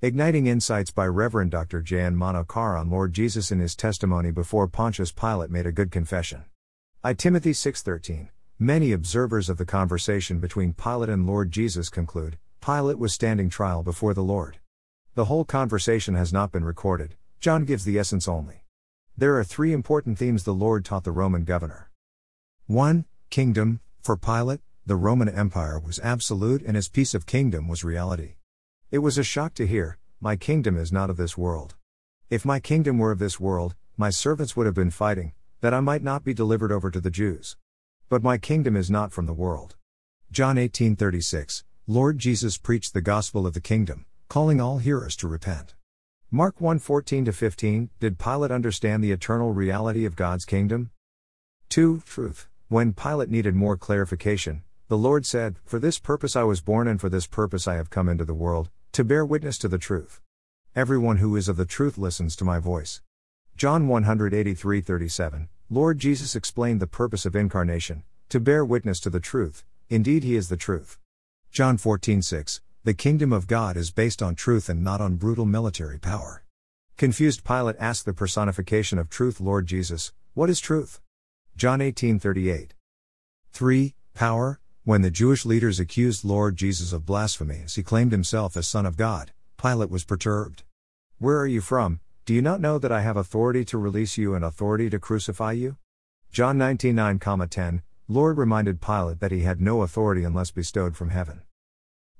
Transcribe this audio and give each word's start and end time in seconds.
Igniting 0.00 0.46
Insights 0.46 0.92
by 0.92 1.06
Reverend 1.06 1.50
Dr. 1.50 1.82
J.N. 1.82 2.14
Manokaran 2.14 2.88
Lord 2.88 3.12
Jesus 3.12 3.50
in 3.50 3.58
his 3.58 3.74
testimony 3.74 4.30
before 4.30 4.68
Pontius 4.68 5.10
Pilate 5.10 5.50
made 5.50 5.66
a 5.66 5.72
good 5.72 5.90
confession. 5.90 6.44
I 7.02 7.14
Timothy 7.14 7.50
6:13. 7.50 8.28
Many 8.60 8.92
observers 8.92 9.48
of 9.48 9.56
the 9.56 9.64
conversation 9.64 10.38
between 10.38 10.72
Pilate 10.72 11.08
and 11.08 11.26
Lord 11.26 11.50
Jesus 11.50 11.88
conclude, 11.88 12.38
Pilate 12.60 13.00
was 13.00 13.12
standing 13.12 13.50
trial 13.50 13.82
before 13.82 14.14
the 14.14 14.22
Lord. 14.22 14.60
The 15.16 15.24
whole 15.24 15.44
conversation 15.44 16.14
has 16.14 16.32
not 16.32 16.52
been 16.52 16.62
recorded, 16.62 17.16
John 17.40 17.64
gives 17.64 17.84
the 17.84 17.98
essence 17.98 18.28
only. 18.28 18.62
There 19.16 19.36
are 19.36 19.42
three 19.42 19.72
important 19.72 20.16
themes 20.16 20.44
the 20.44 20.54
Lord 20.54 20.84
taught 20.84 21.02
the 21.02 21.10
Roman 21.10 21.42
governor. 21.42 21.90
1. 22.68 23.04
Kingdom, 23.30 23.80
for 24.00 24.16
Pilate, 24.16 24.60
the 24.86 24.94
Roman 24.94 25.28
Empire 25.28 25.80
was 25.80 25.98
absolute 25.98 26.62
and 26.62 26.76
his 26.76 26.88
piece 26.88 27.14
of 27.14 27.26
kingdom 27.26 27.66
was 27.66 27.82
reality. 27.82 28.37
It 28.90 29.00
was 29.00 29.18
a 29.18 29.22
shock 29.22 29.52
to 29.56 29.66
hear, 29.66 29.98
My 30.18 30.34
kingdom 30.34 30.78
is 30.78 30.90
not 30.90 31.10
of 31.10 31.18
this 31.18 31.36
world. 31.36 31.74
If 32.30 32.46
my 32.46 32.58
kingdom 32.58 32.96
were 32.96 33.10
of 33.10 33.18
this 33.18 33.38
world, 33.38 33.74
my 33.98 34.08
servants 34.08 34.56
would 34.56 34.64
have 34.64 34.74
been 34.74 34.90
fighting, 34.90 35.34
that 35.60 35.74
I 35.74 35.80
might 35.80 36.02
not 36.02 36.24
be 36.24 36.32
delivered 36.32 36.72
over 36.72 36.90
to 36.90 36.98
the 36.98 37.10
Jews. 37.10 37.58
But 38.08 38.22
my 38.22 38.38
kingdom 38.38 38.76
is 38.76 38.90
not 38.90 39.12
from 39.12 39.26
the 39.26 39.34
world. 39.34 39.76
John 40.32 40.56
18:36 40.56 41.64
Lord 41.86 42.18
Jesus 42.18 42.56
preached 42.56 42.94
the 42.94 43.02
gospel 43.02 43.46
of 43.46 43.52
the 43.52 43.60
kingdom, 43.60 44.06
calling 44.30 44.58
all 44.58 44.78
hearers 44.78 45.16
to 45.16 45.28
repent. 45.28 45.74
Mark 46.30 46.58
1:14 46.58 47.30
15 47.30 47.90
Did 48.00 48.18
Pilate 48.18 48.50
understand 48.50 49.04
the 49.04 49.12
eternal 49.12 49.52
reality 49.52 50.06
of 50.06 50.16
God's 50.16 50.46
kingdom? 50.46 50.92
2. 51.68 52.00
Truth. 52.06 52.48
When 52.68 52.94
Pilate 52.94 53.28
needed 53.28 53.54
more 53.54 53.76
clarification, 53.76 54.62
the 54.88 54.96
Lord 54.96 55.26
said, 55.26 55.56
For 55.66 55.78
this 55.78 55.98
purpose 55.98 56.34
I 56.34 56.44
was 56.44 56.62
born 56.62 56.88
and 56.88 56.98
for 56.98 57.10
this 57.10 57.26
purpose 57.26 57.68
I 57.68 57.74
have 57.74 57.90
come 57.90 58.08
into 58.08 58.24
the 58.24 58.32
world, 58.32 58.70
to 58.92 59.04
bear 59.04 59.24
witness 59.24 59.58
to 59.58 59.68
the 59.68 59.78
truth. 59.78 60.20
Everyone 60.74 61.18
who 61.18 61.36
is 61.36 61.48
of 61.48 61.56
the 61.56 61.64
truth 61.64 61.98
listens 61.98 62.36
to 62.36 62.44
my 62.44 62.58
voice. 62.58 63.00
John 63.56 63.88
183:37 63.88 65.48
Lord 65.70 65.98
Jesus 65.98 66.34
explained 66.34 66.80
the 66.80 66.86
purpose 66.86 67.26
of 67.26 67.36
incarnation, 67.36 68.04
to 68.28 68.40
bear 68.40 68.64
witness 68.64 69.00
to 69.00 69.10
the 69.10 69.20
truth. 69.20 69.64
Indeed 69.90 70.24
he 70.24 70.34
is 70.34 70.48
the 70.48 70.56
truth. 70.56 70.98
John 71.50 71.76
14:6 71.76 72.60
The 72.84 72.94
kingdom 72.94 73.32
of 73.32 73.46
God 73.46 73.76
is 73.76 73.90
based 73.90 74.22
on 74.22 74.34
truth 74.34 74.68
and 74.68 74.82
not 74.82 75.00
on 75.00 75.16
brutal 75.16 75.44
military 75.44 75.98
power. 75.98 76.44
Confused 76.96 77.44
Pilate 77.44 77.76
asked 77.78 78.06
the 78.06 78.12
personification 78.12 78.98
of 78.98 79.08
truth 79.08 79.40
Lord 79.40 79.66
Jesus, 79.66 80.12
what 80.34 80.48
is 80.48 80.60
truth? 80.60 81.00
John 81.56 81.80
18:38. 81.80 82.74
3. 83.52 83.94
Power 84.14 84.60
When 84.88 85.02
the 85.02 85.10
Jewish 85.10 85.44
leaders 85.44 85.78
accused 85.78 86.24
Lord 86.24 86.56
Jesus 86.56 86.94
of 86.94 87.04
blasphemy 87.04 87.60
as 87.62 87.74
he 87.74 87.82
claimed 87.82 88.10
himself 88.10 88.56
as 88.56 88.66
son 88.66 88.86
of 88.86 88.96
God, 88.96 89.32
Pilate 89.58 89.90
was 89.90 90.02
perturbed. 90.02 90.62
Where 91.18 91.38
are 91.38 91.46
you 91.46 91.60
from? 91.60 92.00
Do 92.24 92.32
you 92.32 92.40
not 92.40 92.62
know 92.62 92.78
that 92.78 92.90
I 92.90 93.02
have 93.02 93.18
authority 93.18 93.66
to 93.66 93.76
release 93.76 94.16
you 94.16 94.34
and 94.34 94.42
authority 94.42 94.88
to 94.88 94.98
crucify 94.98 95.52
you? 95.52 95.76
John 96.32 96.56
19:9, 96.56 97.82
Lord 98.08 98.38
reminded 98.38 98.80
Pilate 98.80 99.20
that 99.20 99.30
he 99.30 99.40
had 99.40 99.60
no 99.60 99.82
authority 99.82 100.24
unless 100.24 100.52
bestowed 100.52 100.96
from 100.96 101.10
heaven. 101.10 101.42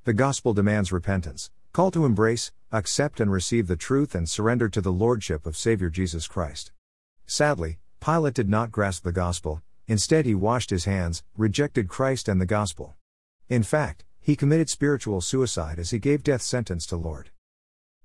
The 0.04 0.12
gospel 0.12 0.52
demands 0.52 0.92
repentance, 0.92 1.50
call 1.72 1.90
to 1.92 2.04
embrace, 2.04 2.52
accept 2.70 3.18
and 3.18 3.32
receive 3.32 3.66
the 3.66 3.76
truth 3.76 4.14
and 4.14 4.28
surrender 4.28 4.68
to 4.68 4.82
the 4.82 4.92
lordship 4.92 5.46
of 5.46 5.56
Savior 5.56 5.88
Jesus 5.88 6.26
Christ. 6.28 6.72
Sadly, 7.24 7.78
Pilate 7.98 8.34
did 8.34 8.50
not 8.50 8.70
grasp 8.70 9.04
the 9.04 9.10
gospel, 9.10 9.62
instead 9.88 10.24
he 10.24 10.34
washed 10.34 10.70
his 10.70 10.84
hands, 10.84 11.24
rejected 11.36 11.88
Christ 11.88 12.28
and 12.28 12.40
the 12.40 12.46
gospel. 12.46 12.96
In 13.48 13.64
fact, 13.64 14.04
he 14.20 14.36
committed 14.36 14.70
spiritual 14.70 15.20
suicide 15.20 15.78
as 15.80 15.90
he 15.90 15.98
gave 15.98 16.22
death 16.22 16.42
sentence 16.42 16.86
to 16.86 16.96
Lord. 16.96 17.30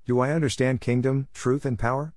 Do 0.05 0.19
I 0.19 0.31
understand 0.31 0.81
kingdom, 0.81 1.27
truth 1.33 1.65
and 1.65 1.77
power? 1.77 2.11